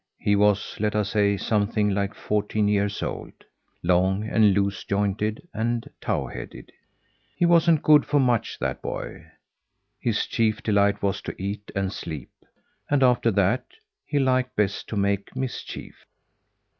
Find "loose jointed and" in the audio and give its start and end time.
4.55-5.87